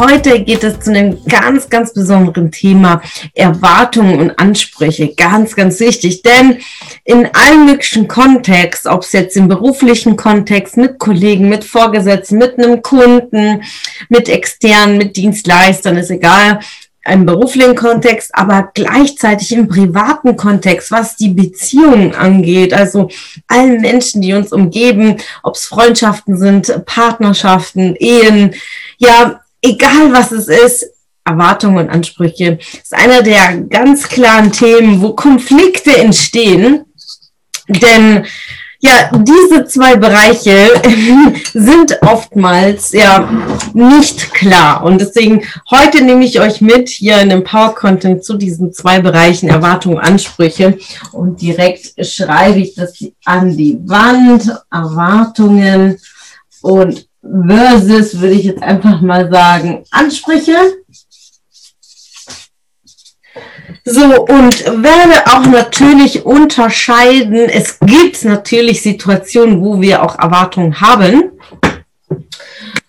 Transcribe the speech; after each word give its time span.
Heute 0.00 0.42
geht 0.42 0.64
es 0.64 0.80
zu 0.80 0.90
einem 0.90 1.18
ganz, 1.26 1.68
ganz 1.68 1.92
besonderen 1.92 2.50
Thema 2.50 3.02
Erwartungen 3.34 4.18
und 4.18 4.38
Ansprüche. 4.38 5.14
Ganz, 5.14 5.54
ganz 5.54 5.78
wichtig, 5.78 6.22
denn 6.22 6.58
in 7.04 7.28
allen 7.34 7.66
möglichen 7.66 8.08
Kontext, 8.08 8.86
ob 8.86 9.02
es 9.02 9.12
jetzt 9.12 9.36
im 9.36 9.46
beruflichen 9.46 10.16
Kontext 10.16 10.78
mit 10.78 10.98
Kollegen, 10.98 11.50
mit 11.50 11.64
Vorgesetzten, 11.64 12.38
mit 12.38 12.58
einem 12.58 12.82
Kunden, 12.82 13.62
mit 14.08 14.28
externen, 14.28 14.96
mit 14.96 15.16
Dienstleistern, 15.16 15.98
ist 15.98 16.10
egal, 16.10 16.60
im 17.06 17.26
beruflichen 17.26 17.76
Kontext, 17.76 18.30
aber 18.34 18.70
gleichzeitig 18.74 19.52
im 19.52 19.68
privaten 19.68 20.36
Kontext, 20.36 20.90
was 20.90 21.16
die 21.16 21.30
Beziehungen 21.30 22.14
angeht, 22.14 22.72
also 22.72 23.08
allen 23.48 23.80
Menschen, 23.80 24.20
die 24.22 24.34
uns 24.34 24.52
umgeben, 24.52 25.16
ob 25.42 25.56
es 25.56 25.66
Freundschaften 25.66 26.36
sind, 26.36 26.84
Partnerschaften, 26.86 27.96
Ehen, 27.96 28.54
ja, 28.98 29.40
egal 29.62 30.12
was 30.12 30.32
es 30.32 30.48
ist, 30.48 30.86
Erwartungen 31.24 31.78
und 31.78 31.90
Ansprüche 31.90 32.58
ist 32.82 32.94
einer 32.94 33.22
der 33.22 33.58
ganz 33.68 34.08
klaren 34.08 34.50
Themen, 34.52 35.00
wo 35.00 35.12
Konflikte 35.12 35.96
entstehen. 35.96 36.86
Denn 37.68 38.26
ja, 38.82 39.10
diese 39.12 39.66
zwei 39.66 39.96
Bereiche 39.96 40.70
sind 41.52 41.98
oftmals 42.00 42.92
ja 42.92 43.28
nicht 43.74 44.32
klar. 44.32 44.82
Und 44.82 45.02
deswegen 45.02 45.42
heute 45.70 46.02
nehme 46.02 46.24
ich 46.24 46.40
euch 46.40 46.62
mit 46.62 46.88
hier 46.88 47.20
in 47.20 47.28
dem 47.28 47.44
Power 47.44 47.74
Content 47.74 48.24
zu 48.24 48.38
diesen 48.38 48.72
zwei 48.72 49.00
Bereichen 49.00 49.50
Erwartungen, 49.50 49.98
Ansprüche. 49.98 50.78
Und 51.12 51.42
direkt 51.42 51.94
schreibe 52.06 52.60
ich 52.60 52.74
das 52.74 52.94
an 53.26 53.54
die 53.54 53.78
Wand. 53.84 54.50
Erwartungen 54.70 55.98
und 56.62 57.09
versus, 57.22 58.20
würde 58.20 58.34
ich 58.34 58.44
jetzt 58.44 58.62
einfach 58.62 59.00
mal 59.00 59.30
sagen, 59.30 59.84
Ansprüche. 59.90 60.56
So, 63.84 64.24
und 64.24 64.64
werde 64.82 65.26
auch 65.26 65.46
natürlich 65.46 66.24
unterscheiden. 66.24 67.48
Es 67.48 67.78
gibt 67.80 68.24
natürlich 68.24 68.82
Situationen, 68.82 69.60
wo 69.62 69.80
wir 69.80 70.02
auch 70.02 70.18
Erwartungen 70.18 70.80
haben. 70.80 71.32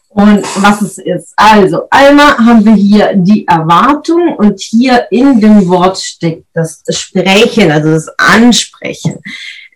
Und 0.10 0.44
was 0.62 0.82
es 0.82 0.98
ist. 0.98 1.34
Also, 1.38 1.84
einmal 1.90 2.38
haben 2.38 2.66
wir 2.66 2.73
hier 2.73 3.14
die 3.16 3.48
Erwartung 3.48 4.36
und 4.36 4.60
hier 4.60 5.08
in 5.10 5.40
dem 5.40 5.70
Wort 5.70 5.98
steckt 5.98 6.45
das 6.54 6.84
Sprechen, 6.90 7.72
also 7.72 7.92
das 7.92 8.10
Ansprechen. 8.20 9.20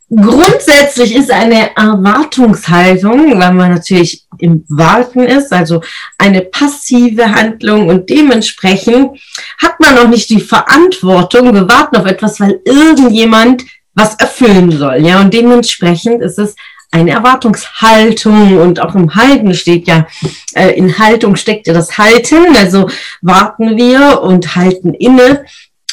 Grundsätzlich 0.09 1.15
ist 1.15 1.31
eine 1.31 1.75
Erwartungshaltung, 1.75 3.39
weil 3.39 3.53
man 3.53 3.73
natürlich 3.73 4.25
im 4.37 4.63
Warten 4.69 5.21
ist, 5.21 5.51
also 5.51 5.81
eine 6.19 6.41
passive 6.41 7.33
Handlung 7.33 7.87
und 7.87 8.09
dementsprechend 8.09 9.19
hat 9.57 9.79
man 9.79 9.97
auch 9.97 10.07
nicht 10.07 10.29
die 10.29 10.41
Verantwortung, 10.41 11.53
wir 11.53 11.67
warten 11.67 11.95
auf 11.95 12.05
etwas, 12.05 12.39
weil 12.39 12.59
irgendjemand 12.65 13.63
was 13.95 14.15
erfüllen 14.15 14.71
soll, 14.77 14.97
ja, 14.97 15.21
und 15.21 15.33
dementsprechend 15.33 16.21
ist 16.21 16.37
es 16.37 16.55
eine 16.91 17.11
Erwartungshaltung 17.11 18.59
und 18.59 18.79
auch 18.79 18.95
im 18.95 19.15
Halten 19.15 19.53
steht 19.53 19.87
ja, 19.87 20.07
äh, 20.53 20.69
in 20.71 20.97
Haltung 20.97 21.35
steckt 21.35 21.67
ja 21.67 21.73
das 21.73 21.97
Halten, 21.97 22.55
also 22.55 22.89
warten 23.21 23.75
wir 23.75 24.21
und 24.21 24.55
halten 24.55 24.93
inne. 24.93 25.45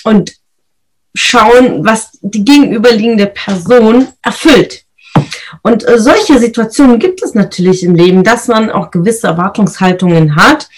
Und 0.05 0.33
schauen, 1.15 1.85
was 1.85 2.19
die 2.23 2.45
gegenüberliegende 2.45 3.27
Person 3.27 4.09
erfüllt. 4.23 4.85
Und 5.63 5.87
äh, 5.87 5.99
solche 5.99 6.39
Situationen 6.39 6.99
gibt 6.99 7.23
es 7.23 7.35
natürlich 7.35 7.83
im 7.83 7.95
Leben, 7.95 8.25
dass 8.25 8.49
man 8.49 8.71
auch 8.71 8.91
gewisse 8.91 9.27
Erwartungshaltungen 9.27 10.37
hat. 10.37 10.69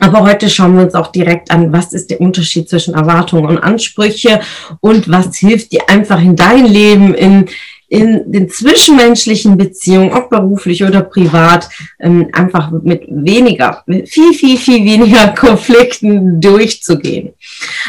Aber 0.00 0.22
heute 0.22 0.48
schauen 0.48 0.76
wir 0.76 0.84
uns 0.84 0.94
auch 0.94 1.08
direkt 1.08 1.50
an, 1.50 1.72
was 1.72 1.92
ist 1.92 2.10
der 2.10 2.20
Unterschied 2.20 2.68
zwischen 2.68 2.94
Erwartungen 2.94 3.46
und 3.46 3.58
Ansprüche 3.58 4.40
und 4.80 5.10
was 5.10 5.36
hilft 5.36 5.72
dir 5.72 5.88
einfach 5.88 6.20
in 6.20 6.36
dein 6.36 6.66
Leben, 6.66 7.14
in, 7.14 7.48
in 7.88 8.30
den 8.30 8.50
zwischenmenschlichen 8.50 9.56
Beziehungen, 9.56 10.12
ob 10.12 10.28
beruflich 10.28 10.84
oder 10.84 11.02
privat, 11.02 11.68
ähm, 11.98 12.28
einfach 12.32 12.70
mit 12.70 13.04
weniger, 13.08 13.82
mit 13.86 14.08
viel, 14.08 14.34
viel, 14.34 14.58
viel 14.58 14.84
weniger 14.84 15.28
Konflikten 15.38 16.40
durchzugehen. 16.40 17.32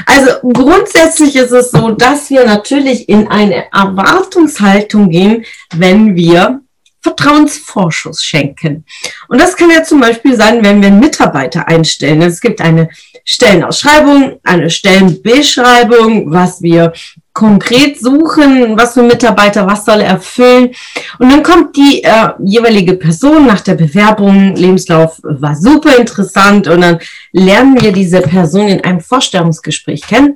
Also 0.05 0.31
grundsätzlich 0.53 1.35
ist 1.35 1.51
es 1.51 1.71
so, 1.71 1.91
dass 1.91 2.29
wir 2.29 2.45
natürlich 2.45 3.09
in 3.09 3.27
eine 3.27 3.65
Erwartungshaltung 3.73 5.09
gehen, 5.09 5.43
wenn 5.75 6.15
wir 6.15 6.61
Vertrauensvorschuss 7.01 8.23
schenken. 8.23 8.85
Und 9.29 9.39
das 9.39 9.55
kann 9.55 9.69
ja 9.69 9.83
zum 9.83 10.01
Beispiel 10.01 10.35
sein, 10.35 10.63
wenn 10.63 10.81
wir 10.81 10.87
einen 10.87 10.99
Mitarbeiter 10.99 11.67
einstellen. 11.67 12.21
Es 12.21 12.41
gibt 12.41 12.59
eine 12.59 12.89
Stellenausschreibung, 13.23 14.39
eine 14.43 14.69
Stellenbeschreibung, 14.69 16.31
was 16.31 16.61
wir 16.61 16.93
konkret 17.39 17.97
suchen, 17.97 18.77
was 18.77 18.95
für 18.95 19.01
Mitarbeiter, 19.01 19.65
was 19.65 19.85
soll 19.85 20.01
er 20.01 20.15
erfüllen. 20.17 20.71
Und 21.19 21.31
dann 21.31 21.41
kommt 21.41 21.77
die 21.77 22.03
äh, 22.03 22.31
jeweilige 22.43 22.95
Person 22.95 23.47
nach 23.47 23.61
der 23.61 23.75
Bewerbung, 23.75 24.55
Lebenslauf 24.55 25.21
war 25.23 25.55
super 25.55 25.95
interessant 25.97 26.67
und 26.67 26.81
dann 26.81 26.99
lernen 27.31 27.79
wir 27.79 27.93
diese 27.93 28.19
Person 28.19 28.67
in 28.67 28.83
einem 28.83 28.99
Vorstellungsgespräch 28.99 30.01
kennen 30.01 30.35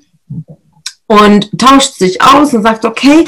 und 1.08 1.50
tauscht 1.60 1.96
sich 1.96 2.22
aus 2.22 2.54
und 2.54 2.64
sagt, 2.64 2.86
okay, 2.86 3.26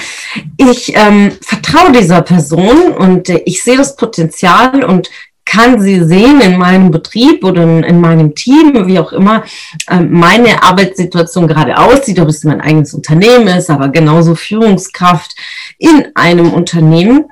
ich 0.56 0.96
ähm, 0.96 1.34
vertraue 1.42 1.92
dieser 1.92 2.22
Person 2.22 2.94
und 2.94 3.28
äh, 3.28 3.42
ich 3.46 3.62
sehe 3.62 3.76
das 3.76 3.98
Potenzial 3.98 4.86
und 4.86 5.10
kann 5.46 5.80
sie 5.80 6.04
sehen 6.04 6.42
in 6.42 6.58
meinem 6.58 6.92
Betrieb 6.92 7.44
oder 7.44 7.64
in, 7.64 7.84
in 7.84 8.02
meinem 8.02 8.36
Team, 8.36 8.88
wie 8.88 9.00
auch 9.00 9.14
immer 9.14 9.44
äh, 9.88 10.00
meine 10.00 10.64
Arbeitssituation 10.64 11.48
gerade 11.48 11.78
aussieht, 11.78 12.20
ob 12.20 12.28
es 12.28 12.44
mein 12.44 12.62
eigenes 12.62 12.94
Unternehmen 12.94 13.48
ist, 13.48 13.70
aber 13.70 13.90
genauso 13.90 14.36
Führungskraft 14.36 15.36
in 15.78 16.08
einem 16.16 16.52
Unternehmen. 16.54 17.26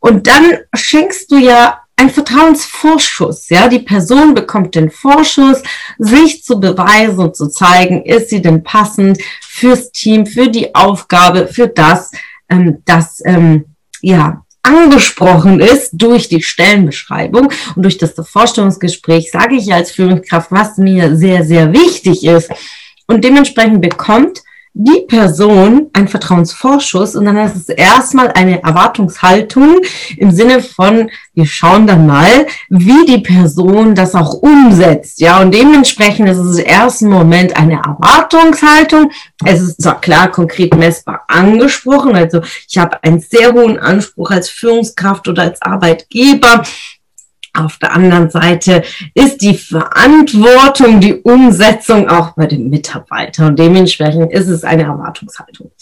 Und 0.00 0.26
dann 0.26 0.58
schenkst 0.74 1.30
du 1.30 1.36
ja 1.36 1.80
ein 1.96 2.10
Vertrauensvorschuss. 2.10 3.48
Ja, 3.50 3.68
die 3.68 3.80
Person 3.80 4.34
bekommt 4.34 4.74
den 4.74 4.90
Vorschuss, 4.90 5.62
sich 5.98 6.42
zu 6.42 6.58
beweisen 6.58 7.18
und 7.18 7.36
zu 7.36 7.48
zeigen, 7.48 8.02
ist 8.04 8.30
sie 8.30 8.42
denn 8.42 8.62
passend 8.62 9.18
fürs 9.40 9.92
Team, 9.92 10.26
für 10.26 10.48
die 10.48 10.74
Aufgabe, 10.74 11.46
für 11.46 11.68
das, 11.68 12.10
ähm, 12.48 12.82
das 12.84 13.22
ähm, 13.24 13.66
ja 14.00 14.44
angesprochen 14.62 15.60
ist 15.60 15.90
durch 15.92 16.28
die 16.28 16.42
Stellenbeschreibung 16.42 17.50
und 17.74 17.82
durch 17.82 17.98
das 17.98 18.14
Vorstellungsgespräch, 18.14 19.30
sage 19.30 19.56
ich 19.56 19.72
als 19.72 19.90
Führungskraft, 19.92 20.52
was 20.52 20.76
mir 20.76 21.16
sehr, 21.16 21.44
sehr 21.44 21.72
wichtig 21.72 22.24
ist. 22.24 22.50
Und 23.06 23.24
dementsprechend 23.24 23.80
bekommt 23.80 24.42
die 24.72 25.04
Person 25.08 25.88
einen 25.92 26.06
Vertrauensvorschuss 26.06 27.16
und 27.16 27.24
dann 27.24 27.36
ist 27.38 27.56
es 27.56 27.68
erstmal 27.68 28.28
eine 28.28 28.62
Erwartungshaltung 28.62 29.80
im 30.16 30.30
Sinne 30.30 30.62
von, 30.62 31.10
wir 31.34 31.46
schauen 31.46 31.88
dann 31.88 32.06
mal, 32.06 32.46
wie 32.68 33.04
die 33.06 33.18
Person 33.18 33.96
das 33.96 34.14
auch 34.14 34.34
umsetzt. 34.34 35.20
Ja, 35.20 35.40
und 35.40 35.52
dementsprechend 35.52 36.28
ist 36.28 36.38
es 36.38 36.58
im 36.58 36.66
ersten 36.66 37.08
Moment 37.08 37.56
eine 37.56 37.74
Erwartungshaltung. 37.74 39.10
Es 39.44 39.60
ist 39.60 39.82
zwar 39.82 40.00
klar 40.00 40.30
konkret 40.30 40.76
messbar 40.76 41.24
angesprochen, 41.26 42.14
also 42.14 42.40
ich 42.68 42.78
habe 42.78 43.02
einen 43.02 43.20
sehr 43.20 43.52
hohen 43.52 43.78
Anspruch 43.78 44.30
als 44.30 44.48
Führungskraft 44.48 45.26
oder 45.26 45.42
als 45.42 45.60
Arbeitgeber 45.62 46.62
auf 47.54 47.78
der 47.78 47.92
anderen 47.92 48.30
Seite 48.30 48.82
ist 49.14 49.38
die 49.38 49.56
Verantwortung, 49.56 51.00
die 51.00 51.14
Umsetzung 51.14 52.08
auch 52.08 52.34
bei 52.34 52.46
dem 52.46 52.68
Mitarbeiter 52.70 53.46
und 53.46 53.58
dementsprechend 53.58 54.32
ist 54.32 54.48
es 54.48 54.64
eine 54.64 54.84
Erwartungshaltung. 54.84 55.72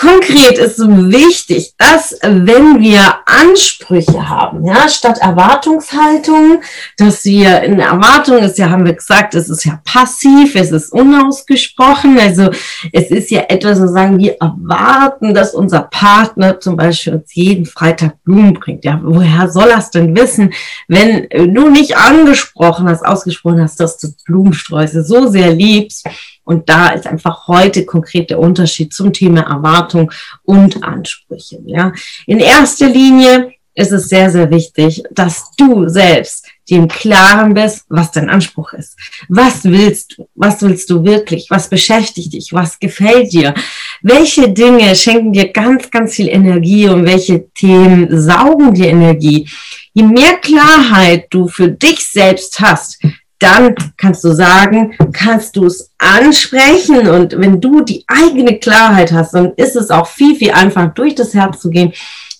Konkret 0.00 0.56
ist 0.56 0.78
wichtig, 0.78 1.74
dass 1.76 2.18
wenn 2.22 2.80
wir 2.80 3.16
Ansprüche 3.26 4.30
haben, 4.30 4.64
ja, 4.64 4.88
statt 4.88 5.18
Erwartungshaltung, 5.20 6.62
dass 6.96 7.26
wir 7.26 7.60
in 7.64 7.80
Erwartung 7.80 8.38
ist 8.38 8.56
ja, 8.56 8.70
haben 8.70 8.86
wir 8.86 8.94
gesagt, 8.94 9.34
es 9.34 9.50
ist 9.50 9.64
ja 9.66 9.78
passiv, 9.84 10.54
es 10.54 10.72
ist 10.72 10.90
unausgesprochen, 10.90 12.18
also 12.18 12.48
es 12.94 13.10
ist 13.10 13.30
ja 13.30 13.42
etwas, 13.50 13.76
so 13.76 13.88
sagen 13.88 14.18
wir 14.18 14.36
erwarten, 14.40 15.34
dass 15.34 15.52
unser 15.52 15.82
Partner 15.82 16.58
zum 16.58 16.76
Beispiel 16.76 17.16
uns 17.16 17.34
jeden 17.34 17.66
Freitag 17.66 18.24
Blumen 18.24 18.54
bringt. 18.54 18.86
Ja, 18.86 19.00
woher 19.02 19.50
soll 19.50 19.68
das 19.68 19.90
denn 19.90 20.16
wissen, 20.16 20.54
wenn 20.88 21.28
du 21.28 21.68
nicht 21.68 21.98
angesprochen 21.98 22.88
hast, 22.88 23.04
ausgesprochen 23.04 23.60
hast, 23.60 23.78
dass 23.78 23.98
du 23.98 24.08
Blumensträuße 24.24 25.04
so 25.04 25.28
sehr 25.28 25.52
liebst? 25.52 26.06
Und 26.44 26.68
da 26.68 26.88
ist 26.88 27.06
einfach 27.06 27.46
heute 27.48 27.84
konkret 27.84 28.30
der 28.30 28.38
Unterschied 28.38 28.92
zum 28.92 29.12
Thema 29.12 29.42
Erwartung 29.42 30.10
und 30.42 30.82
Ansprüche. 30.82 31.60
Ja. 31.66 31.92
In 32.26 32.40
erster 32.40 32.88
Linie 32.88 33.52
ist 33.74 33.92
es 33.92 34.08
sehr, 34.08 34.30
sehr 34.30 34.50
wichtig, 34.50 35.02
dass 35.12 35.52
du 35.56 35.88
selbst 35.88 36.46
im 36.76 36.88
Klaren 36.88 37.54
bist, 37.54 37.84
was 37.88 38.12
dein 38.12 38.30
Anspruch 38.30 38.72
ist. 38.74 38.96
Was 39.28 39.64
willst 39.64 40.16
du? 40.16 40.28
Was 40.34 40.62
willst 40.62 40.88
du 40.90 41.04
wirklich? 41.04 41.46
Was 41.50 41.68
beschäftigt 41.68 42.32
dich? 42.32 42.52
Was 42.52 42.78
gefällt 42.78 43.32
dir? 43.32 43.54
Welche 44.02 44.50
Dinge 44.50 44.94
schenken 44.94 45.32
dir 45.32 45.52
ganz, 45.52 45.90
ganz 45.90 46.14
viel 46.14 46.28
Energie 46.28 46.88
und 46.88 47.06
welche 47.06 47.48
Themen 47.50 48.08
saugen 48.20 48.74
dir 48.74 48.88
Energie? 48.88 49.48
Je 49.92 50.04
mehr 50.04 50.36
Klarheit 50.36 51.26
du 51.30 51.48
für 51.48 51.68
dich 51.68 52.06
selbst 52.06 52.60
hast, 52.60 53.02
dann 53.40 53.74
kannst 53.96 54.22
du 54.22 54.32
sagen, 54.32 54.94
kannst 55.12 55.56
du 55.56 55.66
es 55.66 55.90
ansprechen 55.98 57.08
und 57.08 57.38
wenn 57.40 57.60
du 57.60 57.80
die 57.80 58.04
eigene 58.06 58.58
Klarheit 58.58 59.12
hast, 59.12 59.34
dann 59.34 59.54
ist 59.56 59.76
es 59.76 59.90
auch 59.90 60.06
viel, 60.06 60.36
viel 60.36 60.52
einfacher 60.52 60.88
durch 60.88 61.14
das 61.14 61.34
Herz 61.34 61.60
zu 61.60 61.70
gehen 61.70 61.92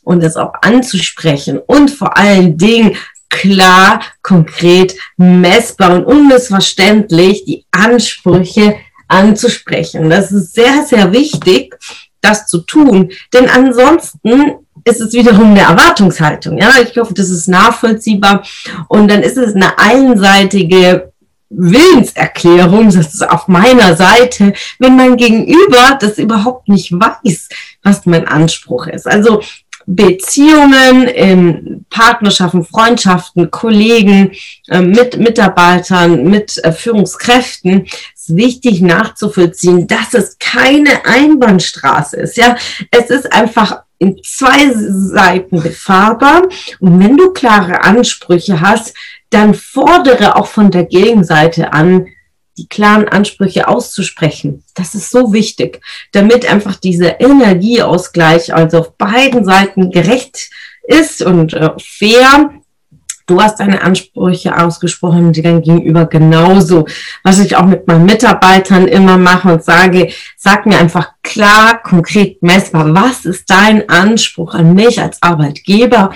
und 0.04 0.22
es 0.22 0.36
auch 0.36 0.52
anzusprechen 0.62 1.58
und 1.58 1.90
vor 1.90 2.16
allen 2.16 2.56
Dingen 2.56 2.96
klar, 3.30 4.02
konkret, 4.22 4.94
messbar 5.16 5.94
und 5.94 6.04
unmissverständlich 6.04 7.44
die 7.44 7.64
Ansprüche 7.70 8.76
anzusprechen. 9.08 10.10
Das 10.10 10.32
ist 10.32 10.54
sehr, 10.54 10.84
sehr 10.84 11.12
wichtig, 11.12 11.74
das 12.20 12.46
zu 12.46 12.58
tun, 12.58 13.10
denn 13.32 13.48
ansonsten 13.48 14.56
ist 14.84 15.00
es 15.00 15.12
wiederum 15.12 15.50
eine 15.50 15.60
Erwartungshaltung. 15.60 16.58
Ja, 16.58 16.72
ich 16.82 16.96
hoffe, 16.96 17.14
das 17.14 17.30
ist 17.30 17.48
nachvollziehbar. 17.48 18.44
Und 18.88 19.08
dann 19.08 19.22
ist 19.22 19.36
es 19.36 19.54
eine 19.54 19.78
einseitige 19.78 21.12
Willenserklärung, 21.50 22.86
das 22.86 23.14
ist 23.14 23.28
auf 23.28 23.48
meiner 23.48 23.96
Seite, 23.96 24.52
wenn 24.78 24.96
mein 24.96 25.16
Gegenüber 25.16 25.98
das 26.00 26.18
überhaupt 26.18 26.68
nicht 26.68 26.92
weiß, 26.92 27.48
was 27.82 28.06
mein 28.06 28.28
Anspruch 28.28 28.86
ist. 28.86 29.08
Also 29.08 29.42
Beziehungen, 29.86 31.08
in 31.08 31.84
Partnerschaften, 31.90 32.64
Freundschaften, 32.64 33.50
Kollegen, 33.50 34.32
äh, 34.68 34.80
mit 34.80 35.18
Mitarbeitern, 35.18 36.24
mit 36.24 36.62
äh, 36.62 36.70
Führungskräften 36.70 37.86
ist 38.14 38.36
wichtig 38.36 38.82
nachzuvollziehen, 38.82 39.88
dass 39.88 40.14
es 40.14 40.38
keine 40.38 41.04
Einbahnstraße 41.04 42.18
ist. 42.18 42.36
Ja, 42.36 42.56
es 42.92 43.10
ist 43.10 43.32
einfach 43.32 43.82
in 44.00 44.18
zwei 44.24 44.72
Seiten 44.74 45.62
befahrbar. 45.62 46.48
Und 46.80 46.98
wenn 46.98 47.16
du 47.16 47.32
klare 47.32 47.84
Ansprüche 47.84 48.60
hast, 48.60 48.94
dann 49.28 49.54
fordere 49.54 50.34
auch 50.36 50.46
von 50.46 50.72
der 50.72 50.84
Gegenseite 50.84 51.72
an, 51.72 52.08
die 52.58 52.66
klaren 52.66 53.08
Ansprüche 53.08 53.68
auszusprechen. 53.68 54.64
Das 54.74 54.94
ist 54.94 55.10
so 55.10 55.32
wichtig, 55.32 55.80
damit 56.12 56.50
einfach 56.50 56.76
dieser 56.76 57.20
Energieausgleich 57.20 58.52
also 58.52 58.78
auf 58.78 58.96
beiden 58.96 59.44
Seiten 59.44 59.90
gerecht 59.90 60.50
ist 60.82 61.22
und 61.22 61.52
äh, 61.54 61.70
fair 61.78 62.50
Du 63.26 63.40
hast 63.40 63.60
deine 63.60 63.82
Ansprüche 63.82 64.56
ausgesprochen 64.58 65.26
und 65.26 65.36
dir 65.36 65.42
gegenüber 65.60 66.06
genauso. 66.06 66.86
Was 67.22 67.38
ich 67.38 67.56
auch 67.56 67.66
mit 67.66 67.86
meinen 67.86 68.04
Mitarbeitern 68.04 68.88
immer 68.88 69.16
mache 69.16 69.52
und 69.52 69.64
sage, 69.64 70.12
sag 70.36 70.66
mir 70.66 70.78
einfach 70.78 71.12
klar, 71.22 71.80
konkret 71.82 72.42
messbar, 72.42 72.92
was 72.94 73.24
ist 73.24 73.48
dein 73.48 73.88
Anspruch 73.88 74.54
an 74.54 74.74
mich 74.74 75.00
als 75.00 75.22
Arbeitgeber, 75.22 76.12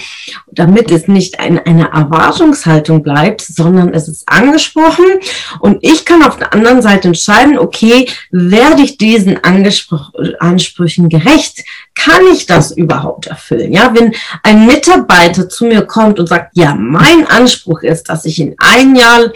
damit 0.50 0.90
es 0.90 1.06
nicht 1.06 1.40
in 1.40 1.58
einer 1.58 1.92
Erwartungshaltung 1.92 3.02
bleibt, 3.02 3.42
sondern 3.42 3.92
es 3.94 4.08
ist 4.08 4.28
angesprochen 4.28 5.04
und 5.60 5.78
ich 5.82 6.04
kann 6.04 6.22
auf 6.22 6.38
der 6.38 6.52
anderen 6.52 6.82
Seite 6.82 7.08
entscheiden, 7.08 7.58
okay, 7.58 8.08
werde 8.30 8.82
ich 8.82 8.98
diesen 8.98 9.42
Angespr 9.44 10.10
Ansprüchen 10.40 11.08
gerecht? 11.08 11.64
Kann 11.94 12.22
ich 12.32 12.46
das 12.46 12.72
überhaupt 12.72 13.26
erfüllen? 13.28 13.72
Ja, 13.72 13.94
wenn 13.94 14.14
ein 14.42 14.66
Mitarbeiter 14.66 15.48
zu 15.48 15.66
mir 15.66 15.82
kommt 15.82 16.18
und 16.18 16.28
sagt, 16.28 16.56
ja, 16.56 16.74
mein 16.74 17.26
Anspruch 17.26 17.82
ist, 17.82 18.08
dass 18.08 18.24
ich 18.24 18.40
in 18.40 18.56
ein 18.58 18.96
Jahr 18.96 19.30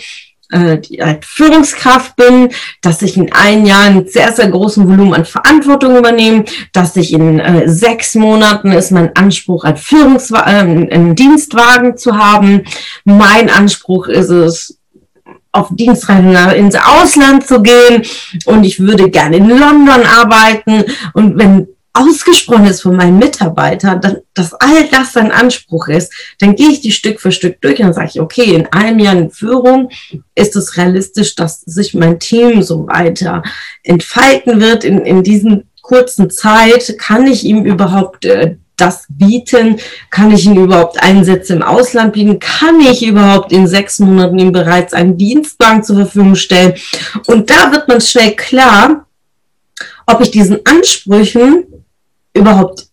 äh, 0.50 0.78
halt 1.00 1.24
Führungskraft 1.24 2.16
bin, 2.16 2.50
dass 2.80 3.02
ich 3.02 3.16
in 3.16 3.32
einem 3.32 3.66
Jahr 3.66 3.82
einen 3.82 4.08
sehr, 4.08 4.32
sehr 4.32 4.48
großen 4.48 4.88
Volumen 4.88 5.14
an 5.14 5.24
Verantwortung 5.24 5.96
übernehme, 5.96 6.44
dass 6.72 6.96
ich 6.96 7.12
in 7.12 7.38
äh, 7.38 7.68
sechs 7.68 8.14
Monaten 8.14 8.72
ist 8.72 8.90
mein 8.90 9.14
Anspruch, 9.14 9.64
ein 9.64 9.76
Führungswagen, 9.76 10.88
äh, 10.88 10.94
einen 10.94 11.14
Dienstwagen 11.14 11.96
zu 11.96 12.16
haben. 12.16 12.64
Mein 13.04 13.50
Anspruch 13.50 14.08
ist 14.08 14.30
es, 14.30 14.78
auf 15.52 15.68
Dienstreisen 15.70 16.34
ins 16.52 16.76
Ausland 16.76 17.46
zu 17.46 17.62
gehen 17.62 18.02
und 18.44 18.64
ich 18.64 18.80
würde 18.80 19.10
gerne 19.10 19.38
in 19.38 19.48
London 19.48 20.02
arbeiten. 20.06 20.84
Und 21.14 21.38
wenn 21.38 21.68
ausgesprochen 21.98 22.66
ist 22.66 22.82
von 22.82 22.96
meinen 22.96 23.18
Mitarbeitern, 23.18 24.00
dass 24.34 24.54
all 24.54 24.88
das 24.90 25.12
sein 25.12 25.32
Anspruch 25.32 25.88
ist, 25.88 26.12
dann 26.38 26.54
gehe 26.54 26.70
ich 26.70 26.80
die 26.80 26.92
Stück 26.92 27.20
für 27.20 27.32
Stück 27.32 27.60
durch 27.60 27.80
und 27.80 27.92
sage 27.92 28.10
ich, 28.14 28.20
okay, 28.20 28.54
in 28.54 28.66
einem 28.66 28.98
Jahr 28.98 29.16
in 29.16 29.30
Führung 29.30 29.90
ist 30.34 30.54
es 30.54 30.76
realistisch, 30.76 31.34
dass 31.34 31.60
sich 31.62 31.94
mein 31.94 32.20
Team 32.20 32.62
so 32.62 32.86
weiter 32.86 33.42
entfalten 33.82 34.60
wird 34.60 34.84
in, 34.84 34.98
in 34.98 35.22
diesen 35.22 35.68
kurzen 35.82 36.30
Zeit. 36.30 36.96
Kann 36.98 37.26
ich 37.26 37.44
ihm 37.44 37.64
überhaupt 37.64 38.24
äh, 38.24 38.56
das 38.76 39.06
bieten? 39.08 39.80
Kann 40.10 40.30
ich 40.30 40.46
ihm 40.46 40.62
überhaupt 40.62 41.02
Einsätze 41.02 41.54
im 41.54 41.62
Ausland 41.62 42.12
bieten? 42.12 42.38
Kann 42.38 42.80
ich 42.80 43.04
überhaupt 43.04 43.52
in 43.52 43.66
sechs 43.66 43.98
Monaten 43.98 44.38
ihm 44.38 44.52
bereits 44.52 44.92
einen 44.92 45.16
Dienstbank 45.16 45.84
zur 45.84 45.96
Verfügung 45.96 46.36
stellen? 46.36 46.74
Und 47.26 47.50
da 47.50 47.72
wird 47.72 47.88
man 47.88 48.00
schnell 48.00 48.36
klar, 48.36 49.06
ob 50.06 50.20
ich 50.20 50.30
diesen 50.30 50.60
Ansprüchen 50.64 51.64
überhaupt 52.38 52.88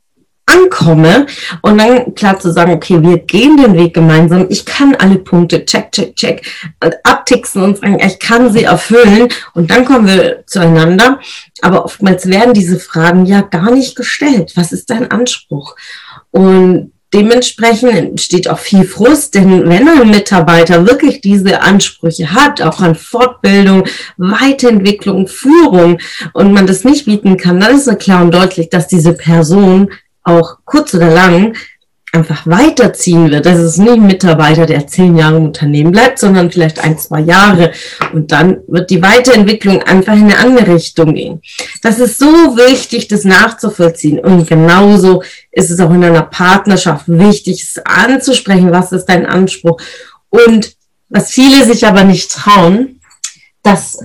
ankomme 0.47 1.25
und 1.61 1.77
dann 1.79 2.13
klar 2.13 2.39
zu 2.39 2.51
sagen, 2.51 2.73
okay, 2.73 3.01
wir 3.01 3.17
gehen 3.19 3.57
den 3.57 3.73
Weg 3.73 3.93
gemeinsam. 3.93 4.45
Ich 4.49 4.65
kann 4.65 4.95
alle 4.95 5.17
Punkte 5.17 5.65
check, 5.65 5.91
check, 5.91 6.15
check 6.15 6.45
abtixen 7.03 7.63
und 7.63 7.77
sagen, 7.77 7.99
ich 7.99 8.19
kann 8.19 8.51
sie 8.53 8.63
erfüllen 8.63 9.29
und 9.53 9.71
dann 9.71 9.85
kommen 9.85 10.07
wir 10.07 10.43
zueinander. 10.45 11.19
Aber 11.61 11.85
oftmals 11.85 12.29
werden 12.29 12.53
diese 12.53 12.79
Fragen 12.79 13.25
ja 13.25 13.41
gar 13.41 13.71
nicht 13.71 13.95
gestellt. 13.95 14.53
Was 14.55 14.71
ist 14.71 14.89
dein 14.89 15.09
Anspruch? 15.09 15.75
Und 16.31 16.91
dementsprechend 17.15 17.91
entsteht 17.91 18.49
auch 18.49 18.59
viel 18.59 18.83
Frust, 18.83 19.35
denn 19.35 19.69
wenn 19.69 19.87
ein 19.87 20.09
Mitarbeiter 20.09 20.85
wirklich 20.85 21.21
diese 21.21 21.61
Ansprüche 21.61 22.33
hat, 22.33 22.61
auch 22.61 22.81
an 22.81 22.95
Fortbildung, 22.95 23.85
Weiterentwicklung, 24.17 25.27
Führung 25.27 25.99
und 26.33 26.51
man 26.51 26.67
das 26.67 26.83
nicht 26.83 27.05
bieten 27.05 27.37
kann, 27.37 27.61
dann 27.61 27.75
ist 27.75 27.87
es 27.87 27.97
klar 27.97 28.21
und 28.21 28.33
deutlich, 28.33 28.69
dass 28.69 28.87
diese 28.87 29.13
Person 29.13 29.91
auch 30.23 30.57
kurz 30.65 30.93
oder 30.93 31.09
lang 31.09 31.55
einfach 32.15 32.47
weiterziehen 32.47 33.29
wird. 33.29 33.45
Das 33.45 33.59
ist 33.59 33.77
nicht 33.77 33.91
ein 33.91 34.07
Mitarbeiter, 34.07 34.65
der 34.65 34.87
zehn 34.87 35.17
Jahre 35.17 35.37
im 35.37 35.45
Unternehmen 35.45 35.91
bleibt, 35.91 36.19
sondern 36.19 36.49
vielleicht 36.49 36.79
ein, 36.79 36.97
zwei 36.97 37.19
Jahre. 37.19 37.71
Und 38.13 38.31
dann 38.31 38.59
wird 38.67 38.89
die 38.89 39.01
Weiterentwicklung 39.01 39.83
einfach 39.83 40.13
in 40.13 40.23
eine 40.23 40.37
andere 40.37 40.75
Richtung 40.75 41.13
gehen. 41.13 41.41
Das 41.83 41.99
ist 41.99 42.17
so 42.17 42.25
wichtig, 42.25 43.07
das 43.09 43.25
nachzuvollziehen. 43.25 44.19
Und 44.19 44.47
genauso 44.47 45.23
ist 45.51 45.69
es 45.69 45.79
auch 45.79 45.93
in 45.93 46.03
einer 46.03 46.23
Partnerschaft 46.23 47.05
wichtig, 47.07 47.61
es 47.61 47.85
anzusprechen, 47.85 48.71
was 48.71 48.91
ist 48.91 49.05
dein 49.05 49.25
Anspruch. 49.25 49.79
Und 50.29 50.75
was 51.09 51.31
viele 51.31 51.65
sich 51.65 51.85
aber 51.85 52.03
nicht 52.03 52.31
trauen, 52.31 53.01
das 53.61 53.99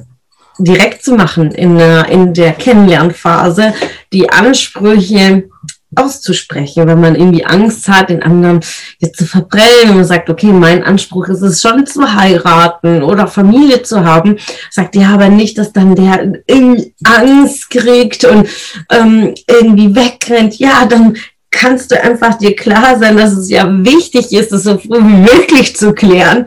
direkt 0.59 1.05
zu 1.05 1.15
machen 1.15 1.53
in 1.53 1.79
der, 1.79 2.07
in 2.09 2.35
der 2.35 2.53
Kennenlernphase, 2.53 3.73
die 4.13 4.31
Ansprüche 4.31 5.50
auszusprechen, 5.97 6.87
wenn 6.87 7.01
man 7.01 7.17
irgendwie 7.17 7.45
Angst 7.45 7.89
hat, 7.89 8.11
den 8.11 8.23
anderen 8.23 8.61
jetzt 8.99 9.19
zu 9.19 9.27
verbrellen 9.27 9.97
und 9.97 10.05
sagt, 10.05 10.31
okay, 10.31 10.53
mein 10.53 10.85
Anspruch 10.85 11.29
ist 11.29 11.43
es 11.43 11.61
schon 11.61 11.87
zu 11.87 12.15
heiraten 12.15 13.03
oder 13.03 13.27
Familie 13.27 13.83
zu 13.83 14.05
haben, 14.05 14.37
sagt 14.71 14.95
ja 14.97 15.11
aber 15.11 15.29
nicht, 15.29 15.59
dass 15.59 15.73
dann 15.73 15.95
der 15.95 16.43
irgendwie 16.47 16.95
Angst 17.05 17.71
kriegt 17.71 18.25
und 18.25 18.49
ähm, 18.91 19.35
irgendwie 19.49 19.95
wegrennt. 19.95 20.59
Ja, 20.59 20.87
dann 20.87 21.17
kannst 21.51 21.91
du 21.91 22.01
einfach 22.01 22.39
dir 22.39 22.55
klar 22.55 22.99
sein, 22.99 23.17
dass 23.17 23.33
es 23.33 23.51
ja 23.51 23.67
wichtig 23.69 24.33
ist, 24.33 24.53
es 24.53 24.63
so 24.63 24.79
früh 24.79 24.99
wie 24.99 25.37
möglich 25.37 25.77
zu 25.77 25.93
klären 25.93 26.47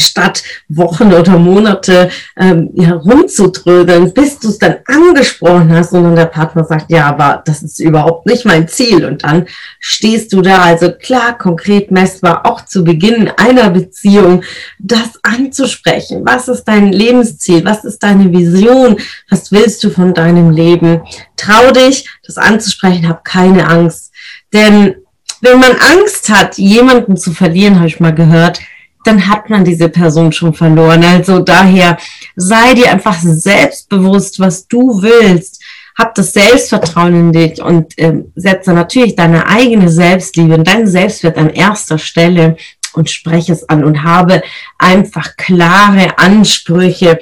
statt 0.00 0.42
Wochen 0.68 1.12
oder 1.12 1.38
Monate 1.38 2.10
ähm, 2.36 2.70
ja, 2.74 2.92
rumzudrödeln, 2.92 4.12
bis 4.12 4.38
du 4.38 4.48
es 4.48 4.58
dann 4.58 4.76
angesprochen 4.86 5.72
hast 5.72 5.92
und 5.92 6.04
dann 6.04 6.16
der 6.16 6.26
Partner 6.26 6.64
sagt, 6.64 6.90
ja, 6.90 7.06
aber 7.06 7.42
das 7.44 7.62
ist 7.62 7.80
überhaupt 7.80 8.26
nicht 8.26 8.44
mein 8.44 8.68
Ziel. 8.68 9.04
Und 9.04 9.24
dann 9.24 9.46
stehst 9.80 10.32
du 10.32 10.42
da 10.42 10.62
also 10.62 10.92
klar, 10.92 11.36
konkret, 11.36 11.90
messbar, 11.90 12.46
auch 12.46 12.64
zu 12.64 12.84
Beginn 12.84 13.30
einer 13.36 13.70
Beziehung, 13.70 14.42
das 14.78 15.18
anzusprechen. 15.22 16.22
Was 16.24 16.48
ist 16.48 16.64
dein 16.64 16.92
Lebensziel? 16.92 17.64
Was 17.64 17.84
ist 17.84 18.02
deine 18.02 18.32
Vision? 18.32 18.96
Was 19.30 19.52
willst 19.52 19.82
du 19.84 19.90
von 19.90 20.14
deinem 20.14 20.50
Leben? 20.50 21.02
Trau 21.36 21.70
dich, 21.70 22.08
das 22.26 22.36
anzusprechen, 22.36 23.08
hab 23.08 23.24
keine 23.24 23.68
Angst. 23.68 24.12
Denn 24.52 24.96
wenn 25.40 25.60
man 25.60 25.72
Angst 25.72 26.28
hat, 26.30 26.58
jemanden 26.58 27.16
zu 27.16 27.32
verlieren, 27.32 27.76
habe 27.76 27.86
ich 27.86 28.00
mal 28.00 28.14
gehört, 28.14 28.60
dann 29.04 29.28
hat 29.28 29.48
man 29.50 29.64
diese 29.64 29.88
Person 29.88 30.32
schon 30.32 30.54
verloren. 30.54 31.04
Also 31.04 31.40
daher 31.40 31.98
sei 32.36 32.74
dir 32.74 32.90
einfach 32.90 33.18
selbstbewusst, 33.20 34.40
was 34.40 34.66
du 34.66 35.02
willst. 35.02 35.62
Hab 35.96 36.14
das 36.14 36.32
Selbstvertrauen 36.32 37.14
in 37.14 37.32
dich 37.32 37.60
und 37.60 37.94
ähm, 37.96 38.32
setze 38.36 38.72
natürlich 38.72 39.16
deine 39.16 39.48
eigene 39.48 39.88
Selbstliebe 39.88 40.54
und 40.54 40.68
deinen 40.68 40.86
Selbstwert 40.86 41.36
an 41.36 41.50
erster 41.50 41.98
Stelle 41.98 42.56
und 42.92 43.10
spreche 43.10 43.52
es 43.52 43.68
an 43.68 43.84
und 43.84 44.02
habe 44.02 44.42
einfach 44.78 45.36
klare 45.36 46.18
Ansprüche. 46.18 47.18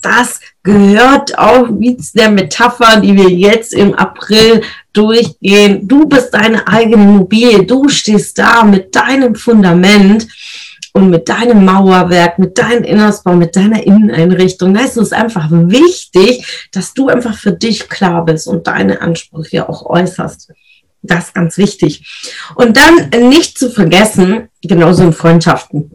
Das 0.00 0.40
gehört 0.62 1.38
auch 1.38 1.68
wie 1.70 1.96
der 2.14 2.30
Metapher, 2.30 3.00
die 3.00 3.16
wir 3.16 3.30
jetzt 3.30 3.72
im 3.72 3.94
April 3.94 4.62
durchgehen. 4.92 5.86
Du 5.88 6.06
bist 6.06 6.34
deine 6.34 6.66
eigene 6.66 7.02
Immobilie. 7.02 7.64
Du 7.64 7.88
stehst 7.88 8.38
da 8.38 8.64
mit 8.64 8.94
deinem 8.94 9.34
Fundament 9.34 10.26
und 10.98 11.10
mit 11.10 11.28
deinem 11.28 11.64
Mauerwerk, 11.64 12.38
mit 12.38 12.58
deinem 12.58 12.82
Innersbau, 12.82 13.34
mit 13.34 13.54
deiner 13.54 13.84
Inneneinrichtung. 13.84 14.74
Da 14.74 14.80
ist 14.80 14.96
es 14.96 15.12
einfach 15.12 15.48
wichtig, 15.50 16.68
dass 16.72 16.92
du 16.92 17.08
einfach 17.08 17.36
für 17.36 17.52
dich 17.52 17.88
klar 17.88 18.24
bist 18.24 18.48
und 18.48 18.66
deine 18.66 19.00
Ansprüche 19.00 19.68
auch 19.68 19.86
äußerst. 19.86 20.52
Das 21.02 21.26
ist 21.26 21.34
ganz 21.34 21.56
wichtig. 21.56 22.34
Und 22.56 22.76
dann 22.76 23.28
nicht 23.28 23.56
zu 23.56 23.70
vergessen, 23.70 24.48
genauso 24.62 25.04
in 25.04 25.12
Freundschaften 25.12 25.92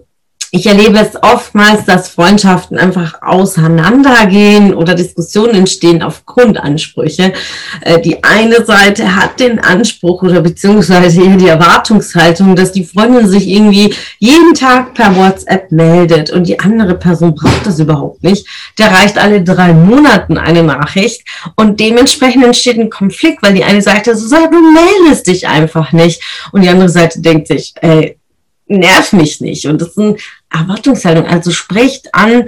ich 0.56 0.68
erlebe 0.68 1.00
es 1.00 1.18
oftmals, 1.24 1.86
dass 1.86 2.10
Freundschaften 2.10 2.78
einfach 2.78 3.24
auseinandergehen 3.24 4.76
oder 4.76 4.94
Diskussionen 4.94 5.56
entstehen 5.56 6.04
aufgrund 6.04 6.60
Ansprüche. 6.60 7.34
Äh, 7.82 8.00
die 8.02 8.24
eine 8.24 8.64
Seite 8.64 9.16
hat 9.16 9.40
den 9.40 9.58
Anspruch 9.58 10.22
oder 10.22 10.42
beziehungsweise 10.42 11.22
die 11.38 11.48
Erwartungshaltung, 11.48 12.56
dass 12.56 12.72
die 12.72 12.86
Freundin 12.86 13.28
sich 13.28 13.48
irgendwie 13.48 13.96
jeden 14.20 14.54
Tag 14.54 14.94
per 14.94 15.16
WhatsApp 15.16 15.72
meldet 15.72 16.30
und 16.30 16.48
die 16.48 16.60
andere 16.60 16.94
Person 17.00 17.34
braucht 17.34 17.66
das 17.66 17.80
überhaupt 17.80 18.22
nicht. 18.22 18.46
Der 18.78 18.92
reicht 18.92 19.18
alle 19.18 19.44
drei 19.44 19.74
Monaten 19.74 20.38
eine 20.38 20.62
Nachricht 20.62 21.24
und 21.56 21.80
dementsprechend 21.80 22.46
entsteht 22.46 22.78
ein 22.78 22.92
Konflikt, 22.92 23.42
weil 23.42 23.56
die 23.56 23.64
eine 23.64 23.82
Seite 23.82 24.16
so 24.16 24.28
sagt, 24.28 24.54
du 24.54 24.62
meldest 24.62 25.26
dich 25.26 25.48
einfach 25.48 25.94
nicht 25.94 26.22
und 26.52 26.62
die 26.62 26.70
andere 26.70 26.90
Seite 26.90 27.22
denkt 27.22 27.48
sich, 27.48 27.74
ey, 27.82 28.20
nerv 28.68 29.14
mich 29.14 29.42
nicht. 29.42 29.66
Und 29.66 29.82
das 29.82 29.98
eine 29.98 30.16
Erwartungshaltung. 30.54 31.26
Also 31.26 31.52
spricht 31.52 32.14
an, 32.14 32.46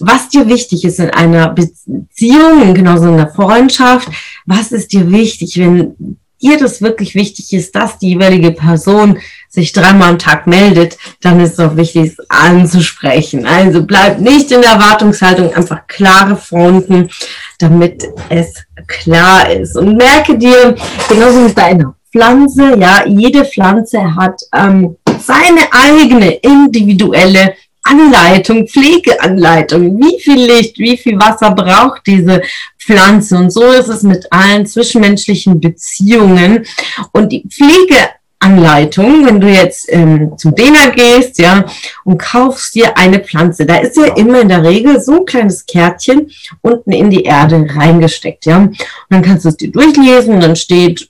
was 0.00 0.28
dir 0.28 0.48
wichtig 0.48 0.84
ist 0.84 1.00
in 1.00 1.10
einer 1.10 1.48
Beziehung, 1.48 2.74
genauso 2.74 3.08
in 3.08 3.16
der 3.16 3.28
Freundschaft. 3.28 4.08
Was 4.46 4.72
ist 4.72 4.92
dir 4.92 5.10
wichtig, 5.10 5.58
wenn 5.58 6.18
dir 6.40 6.56
das 6.58 6.80
wirklich 6.80 7.14
wichtig 7.14 7.52
ist, 7.52 7.74
dass 7.74 7.98
die 7.98 8.10
jeweilige 8.10 8.52
Person 8.52 9.18
sich 9.48 9.72
dreimal 9.72 10.10
am 10.10 10.18
Tag 10.18 10.46
meldet, 10.46 10.96
dann 11.20 11.40
ist 11.40 11.54
es 11.54 11.58
auch 11.58 11.76
wichtig, 11.76 12.12
es 12.12 12.30
anzusprechen. 12.30 13.46
Also 13.46 13.82
bleib 13.82 14.20
nicht 14.20 14.52
in 14.52 14.62
der 14.62 14.72
Erwartungshaltung, 14.72 15.52
einfach 15.52 15.86
klare 15.86 16.36
Fronten, 16.36 17.10
damit 17.58 18.04
es 18.28 18.64
klar 18.86 19.50
ist. 19.50 19.76
Und 19.76 19.96
merke 19.96 20.38
dir, 20.38 20.76
genauso 21.08 21.40
mit 21.40 21.58
deiner 21.58 21.94
Pflanze, 22.12 22.78
ja, 22.78 23.04
jede 23.06 23.44
Pflanze 23.44 24.14
hat 24.14 24.40
ähm, 24.54 24.96
seine 25.18 25.72
eigene 25.72 26.32
individuelle 26.34 27.54
Anleitung, 27.88 28.66
Pflegeanleitung. 28.68 29.98
Wie 29.98 30.20
viel 30.20 30.44
Licht, 30.44 30.78
wie 30.78 30.96
viel 30.96 31.18
Wasser 31.18 31.50
braucht 31.52 32.06
diese 32.06 32.42
Pflanze? 32.78 33.36
Und 33.36 33.50
so 33.50 33.64
ist 33.64 33.88
es 33.88 34.02
mit 34.02 34.30
allen 34.30 34.66
zwischenmenschlichen 34.66 35.60
Beziehungen. 35.60 36.66
Und 37.12 37.32
die 37.32 37.44
Pflegeanleitung, 37.48 39.26
wenn 39.26 39.40
du 39.40 39.48
jetzt 39.48 39.86
ähm, 39.90 40.36
zum 40.36 40.54
Dena 40.54 40.90
gehst, 40.90 41.38
ja, 41.38 41.64
und 42.04 42.18
kaufst 42.18 42.74
dir 42.74 42.96
eine 42.96 43.20
Pflanze, 43.20 43.64
da 43.64 43.76
ist 43.76 43.96
ja 43.96 44.14
immer 44.16 44.40
in 44.40 44.48
der 44.48 44.62
Regel 44.62 45.00
so 45.00 45.20
ein 45.20 45.24
kleines 45.24 45.64
Kärtchen 45.64 46.30
unten 46.60 46.92
in 46.92 47.08
die 47.08 47.24
Erde 47.24 47.66
reingesteckt, 47.74 48.46
ja. 48.46 48.58
Und 48.58 48.76
dann 49.08 49.22
kannst 49.22 49.46
du 49.46 49.48
es 49.48 49.56
dir 49.56 49.72
durchlesen 49.72 50.34
und 50.34 50.42
dann 50.42 50.56
steht 50.56 51.08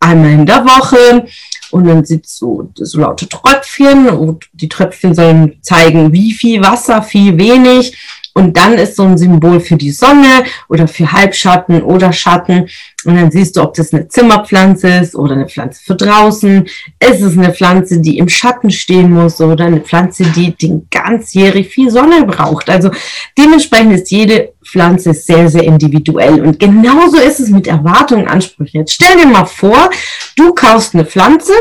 einmal 0.00 0.32
in 0.32 0.46
der 0.46 0.64
Woche 0.64 1.26
und 1.70 1.86
dann 1.86 2.04
sieht 2.04 2.26
so, 2.26 2.70
so 2.74 3.00
laute 3.00 3.28
Tröpfchen 3.28 4.08
und 4.08 4.46
die 4.52 4.68
Tröpfchen 4.68 5.14
sollen 5.14 5.58
zeigen, 5.62 6.12
wie 6.12 6.32
viel 6.32 6.62
Wasser, 6.62 7.04
wie 7.10 7.36
wenig. 7.36 7.96
Und 8.36 8.54
dann 8.54 8.74
ist 8.74 8.96
so 8.96 9.02
ein 9.02 9.16
Symbol 9.16 9.60
für 9.60 9.76
die 9.76 9.90
Sonne 9.90 10.44
oder 10.68 10.86
für 10.86 11.10
Halbschatten 11.10 11.82
oder 11.82 12.12
Schatten. 12.12 12.68
Und 13.06 13.16
dann 13.16 13.30
siehst 13.30 13.56
du, 13.56 13.62
ob 13.62 13.72
das 13.72 13.94
eine 13.94 14.08
Zimmerpflanze 14.08 14.88
ist 14.88 15.14
oder 15.14 15.32
eine 15.32 15.48
Pflanze 15.48 15.80
für 15.82 15.94
draußen. 15.94 16.66
Ist 17.00 17.22
es 17.22 17.38
eine 17.38 17.54
Pflanze, 17.54 17.98
die 17.98 18.18
im 18.18 18.28
Schatten 18.28 18.70
stehen 18.70 19.10
muss 19.10 19.40
oder 19.40 19.64
eine 19.64 19.80
Pflanze, 19.80 20.24
die 20.24 20.54
den 20.54 20.86
ganzjährig 20.90 21.68
viel 21.68 21.90
Sonne 21.90 22.26
braucht. 22.26 22.68
Also 22.68 22.90
dementsprechend 23.38 23.94
ist 23.94 24.10
jede 24.10 24.52
Pflanze 24.62 25.14
sehr, 25.14 25.48
sehr 25.48 25.62
individuell. 25.62 26.42
Und 26.42 26.58
genauso 26.58 27.16
ist 27.16 27.40
es 27.40 27.48
mit 27.48 27.66
Erwartungen 27.66 28.28
Ansprüchen. 28.28 28.80
Jetzt 28.80 28.92
stell 28.92 29.16
dir 29.16 29.28
mal 29.28 29.46
vor, 29.46 29.88
du 30.36 30.52
kaufst 30.52 30.92
eine 30.92 31.06
Pflanze 31.06 31.54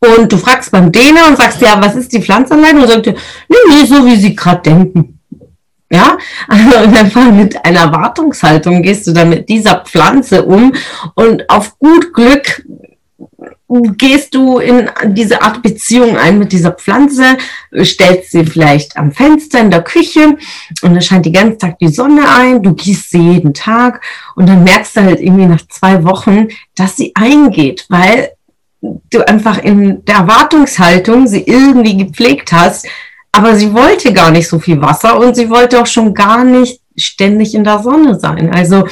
und 0.00 0.32
du 0.32 0.36
fragst 0.36 0.72
beim 0.72 0.90
Däner 0.90 1.28
und 1.28 1.36
sagst, 1.36 1.60
ja, 1.60 1.80
was 1.80 1.94
ist 1.94 2.12
die 2.12 2.20
Pflanzenanleitung? 2.20 2.82
Und 2.82 2.88
sagt 2.88 3.06
dir, 3.06 3.14
nee, 3.48 3.56
nee, 3.68 3.86
so 3.86 4.04
wie 4.04 4.16
sie 4.16 4.34
gerade 4.34 4.62
denken. 4.62 5.19
Ja, 5.92 6.18
also 6.46 6.76
einfach 6.76 7.32
mit 7.32 7.64
einer 7.64 7.80
Erwartungshaltung 7.80 8.82
gehst 8.82 9.08
du 9.08 9.12
dann 9.12 9.30
mit 9.30 9.48
dieser 9.48 9.80
Pflanze 9.84 10.44
um 10.44 10.72
und 11.16 11.50
auf 11.50 11.78
gut 11.80 12.14
Glück 12.14 12.62
gehst 13.98 14.34
du 14.34 14.58
in 14.58 14.88
diese 15.08 15.42
Art 15.42 15.62
Beziehung 15.62 16.16
ein 16.16 16.38
mit 16.38 16.52
dieser 16.52 16.72
Pflanze, 16.72 17.36
stellst 17.82 18.32
sie 18.32 18.44
vielleicht 18.44 18.96
am 18.96 19.12
Fenster 19.12 19.60
in 19.60 19.70
der 19.70 19.82
Küche 19.82 20.36
und 20.82 20.94
da 20.94 21.00
scheint 21.00 21.26
die 21.26 21.32
ganze 21.32 21.58
Tag 21.58 21.78
die 21.78 21.88
Sonne 21.88 22.22
ein, 22.28 22.62
du 22.62 22.74
gießt 22.74 23.10
sie 23.10 23.32
jeden 23.32 23.54
Tag 23.54 24.02
und 24.34 24.48
dann 24.48 24.64
merkst 24.64 24.96
du 24.96 25.02
halt 25.02 25.20
irgendwie 25.20 25.46
nach 25.46 25.66
zwei 25.68 26.04
Wochen, 26.04 26.48
dass 26.74 26.96
sie 26.96 27.12
eingeht, 27.14 27.86
weil 27.88 28.30
du 28.80 29.26
einfach 29.28 29.58
in 29.58 30.04
der 30.04 30.16
Erwartungshaltung 30.16 31.26
sie 31.26 31.42
irgendwie 31.42 31.96
gepflegt 31.96 32.52
hast, 32.52 32.86
aber 33.32 33.54
sie 33.54 33.72
wollte 33.72 34.12
gar 34.12 34.30
nicht 34.30 34.48
so 34.48 34.58
viel 34.58 34.80
Wasser 34.80 35.18
und 35.18 35.34
sie 35.34 35.48
wollte 35.50 35.80
auch 35.80 35.86
schon 35.86 36.14
gar 36.14 36.44
nicht 36.44 36.80
ständig 36.96 37.54
in 37.54 37.64
der 37.64 37.78
Sonne 37.78 38.18
sein. 38.18 38.52
Also 38.52 38.86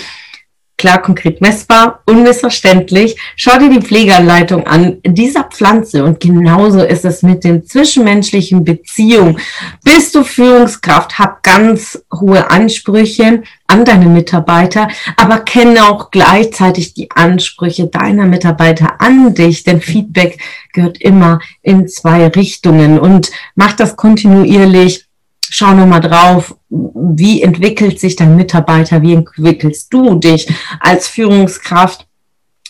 klar, 0.78 1.02
konkret 1.02 1.40
messbar, 1.40 2.00
unmissverständlich. 2.06 3.16
Schau 3.36 3.58
dir 3.58 3.68
die 3.68 3.82
Pflegeanleitung 3.82 4.66
an 4.66 4.98
dieser 5.04 5.44
Pflanze 5.44 6.04
und 6.04 6.20
genauso 6.20 6.82
ist 6.82 7.04
es 7.04 7.22
mit 7.22 7.44
den 7.44 7.66
zwischenmenschlichen 7.66 8.64
Beziehungen. 8.64 9.38
Bist 9.84 10.14
du 10.14 10.22
Führungskraft, 10.22 11.18
hab 11.18 11.42
ganz 11.42 12.02
hohe 12.14 12.48
Ansprüche 12.50 13.42
an 13.66 13.84
deine 13.84 14.06
Mitarbeiter, 14.06 14.88
aber 15.16 15.40
kenne 15.40 15.88
auch 15.88 16.10
gleichzeitig 16.10 16.94
die 16.94 17.10
Ansprüche 17.10 17.88
deiner 17.88 18.24
Mitarbeiter 18.24 19.00
an 19.00 19.34
dich, 19.34 19.64
denn 19.64 19.80
Feedback 19.80 20.38
gehört 20.72 21.02
immer 21.02 21.40
in 21.60 21.88
zwei 21.88 22.28
Richtungen 22.28 22.98
und 22.98 23.30
mach 23.56 23.72
das 23.72 23.96
kontinuierlich 23.96 25.07
schau 25.50 25.74
nochmal 25.74 26.00
drauf, 26.00 26.56
wie 26.68 27.42
entwickelt 27.42 27.98
sich 27.98 28.16
dein 28.16 28.36
Mitarbeiter, 28.36 29.02
wie 29.02 29.14
entwickelst 29.14 29.92
du 29.92 30.16
dich 30.16 30.48
als 30.80 31.08
Führungskraft 31.08 32.06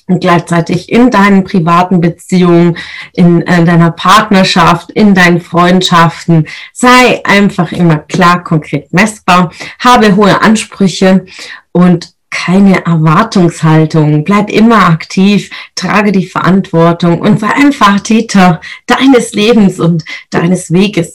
und 0.08 0.20
gleichzeitig 0.20 0.90
in 0.90 1.10
deinen 1.10 1.44
privaten 1.44 2.00
Beziehungen, 2.00 2.76
in, 3.12 3.42
in, 3.42 3.66
deiner 3.66 3.90
Partnerschaft, 3.90 4.90
in 4.90 5.14
deinen 5.14 5.40
Freundschaften. 5.40 6.48
Sei 6.72 7.22
einfach 7.24 7.72
immer 7.72 7.98
klar, 7.98 8.42
konkret 8.42 8.92
messbar, 8.92 9.52
habe 9.78 10.16
hohe 10.16 10.40
Ansprüche 10.40 11.26
und 11.72 12.14
keine 12.30 12.84
Erwartungshaltung. 12.84 14.24
Bleib 14.24 14.50
immer 14.50 14.88
aktiv, 14.88 15.50
trage 15.74 16.12
die 16.12 16.26
Verantwortung 16.26 17.20
und 17.20 17.40
sei 17.40 17.48
einfach 17.48 18.00
Täter 18.00 18.60
deines 18.86 19.32
Lebens 19.32 19.78
und 19.80 20.04
deines 20.30 20.72
Weges. 20.72 21.14